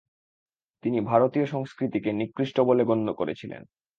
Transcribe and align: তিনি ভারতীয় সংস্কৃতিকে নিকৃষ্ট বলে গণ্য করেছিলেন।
তিনি 0.83 0.99
ভারতীয় 1.01 1.45
সংস্কৃতিকে 1.45 2.09
নিকৃষ্ট 2.13 2.57
বলে 2.59 2.83
গণ্য 2.85 3.07
করেছিলেন। 3.13 3.61